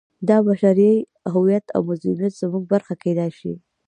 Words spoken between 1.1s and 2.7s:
هویت او مظلومیت زموږ